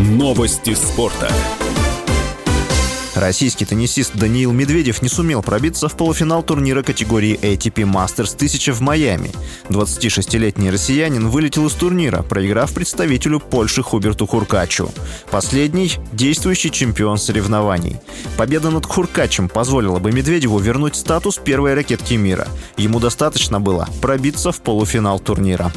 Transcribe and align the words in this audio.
Новости 0.00 0.72
спорта. 0.72 1.30
Российский 3.14 3.66
теннисист 3.66 4.14
Даниил 4.14 4.50
Медведев 4.50 5.02
не 5.02 5.10
сумел 5.10 5.42
пробиться 5.42 5.90
в 5.90 5.94
полуфинал 5.94 6.42
турнира 6.42 6.82
категории 6.82 7.38
ATP 7.38 7.84
Masters 7.84 8.34
1000 8.34 8.72
в 8.72 8.80
Майами. 8.80 9.30
26-летний 9.68 10.70
россиянин 10.70 11.28
вылетел 11.28 11.66
из 11.66 11.74
турнира, 11.74 12.22
проиграв 12.22 12.72
представителю 12.72 13.40
Польши 13.40 13.82
Хуберту 13.82 14.26
Хуркачу. 14.26 14.90
Последний– 15.30 15.92
действующий 16.12 16.70
чемпион 16.70 17.18
соревнований. 17.18 17.98
Победа 18.38 18.70
над 18.70 18.86
Хуркачем 18.86 19.50
позволила 19.50 19.98
бы 19.98 20.12
Медведеву 20.12 20.58
вернуть 20.58 20.96
статус 20.96 21.36
первой 21.36 21.74
ракетки 21.74 22.14
мира. 22.14 22.48
Ему 22.78 23.00
достаточно 23.00 23.60
было 23.60 23.86
пробиться 24.00 24.50
в 24.50 24.62
полуфинал 24.62 25.20
турнира. 25.20 25.70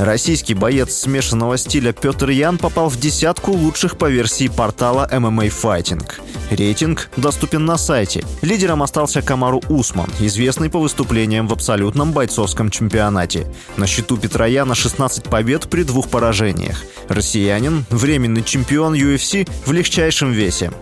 Российский 0.00 0.54
боец 0.54 0.94
смешанного 0.94 1.58
стиля 1.58 1.92
Петр 1.92 2.30
Ян 2.30 2.56
попал 2.56 2.88
в 2.88 2.98
десятку 2.98 3.52
лучших 3.52 3.98
по 3.98 4.08
версии 4.08 4.48
портала 4.48 5.06
MMA 5.12 5.52
Fighting. 5.52 6.02
Рейтинг 6.50 7.10
доступен 7.18 7.66
на 7.66 7.76
сайте. 7.76 8.24
Лидером 8.40 8.82
остался 8.82 9.20
Камару 9.20 9.60
Усман, 9.68 10.08
известный 10.18 10.70
по 10.70 10.78
выступлениям 10.78 11.46
в 11.48 11.52
абсолютном 11.52 12.12
бойцовском 12.12 12.70
чемпионате. 12.70 13.46
На 13.76 13.86
счету 13.86 14.16
Петра 14.16 14.46
Яна 14.46 14.74
16 14.74 15.24
побед 15.24 15.68
при 15.68 15.82
двух 15.82 16.08
поражениях. 16.08 16.82
Россиянин– 17.10 17.84
временный 17.90 18.42
чемпион 18.42 18.94
UFC 18.94 19.46
в 19.66 19.72
легчайшем 19.72 20.32
весе. 20.32 20.72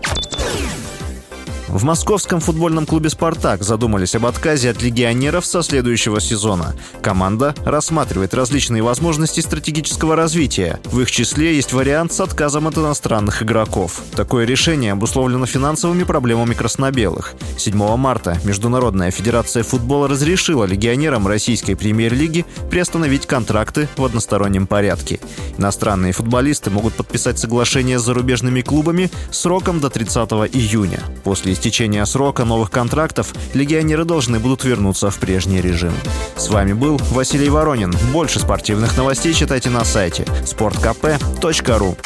В 1.69 1.83
московском 1.83 2.39
футбольном 2.39 2.87
клубе 2.87 3.11
«Спартак» 3.11 3.61
задумались 3.61 4.15
об 4.15 4.25
отказе 4.25 4.71
от 4.71 4.81
легионеров 4.81 5.45
со 5.45 5.61
следующего 5.61 6.19
сезона. 6.19 6.73
Команда 7.03 7.53
рассматривает 7.63 8.33
различные 8.33 8.81
возможности 8.81 9.39
стратегического 9.39 10.15
развития. 10.15 10.79
В 10.85 10.99
их 10.99 11.11
числе 11.11 11.55
есть 11.55 11.71
вариант 11.71 12.11
с 12.11 12.21
отказом 12.21 12.67
от 12.67 12.79
иностранных 12.79 13.43
игроков. 13.43 14.01
Такое 14.15 14.45
решение 14.45 14.93
обусловлено 14.93 15.45
финансовыми 15.45 16.05
проблемами 16.05 16.55
краснобелых. 16.55 17.35
7 17.59 17.75
марта 17.97 18.39
Международная 18.45 19.11
федерация 19.11 19.61
футбола 19.61 20.07
разрешила 20.07 20.63
легионерам 20.63 21.27
российской 21.27 21.75
премьер-лиги 21.75 22.47
приостановить 22.71 23.27
контракты 23.27 23.87
в 23.95 24.03
одностороннем 24.03 24.65
порядке. 24.65 25.19
Иностранные 25.59 26.13
футболисты 26.13 26.71
могут 26.71 26.95
подписать 26.95 27.37
соглашение 27.37 27.99
с 27.99 28.03
зарубежными 28.03 28.61
клубами 28.61 29.11
сроком 29.29 29.79
до 29.79 29.91
30 29.91 30.17
июня. 30.51 31.01
После 31.23 31.58
истечения 31.59 32.05
срока 32.05 32.45
новых 32.45 32.71
контрактов 32.71 33.33
легионеры 33.53 34.05
должны 34.05 34.39
будут 34.39 34.63
вернуться 34.63 35.11
в 35.11 35.19
прежний 35.19 35.59
режим. 35.59 35.91
С 36.37 36.47
вами 36.49 36.71
был 36.71 36.97
Василий 37.11 37.49
Воронин. 37.49 37.93
Больше 38.13 38.39
спортивных 38.39 38.95
новостей 38.95 39.33
читайте 39.33 39.69
на 39.69 39.83
сайте 39.83 40.23
sportkp.ru 40.23 41.97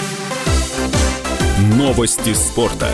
Новости 1.78 2.34
спорта. 2.34 2.90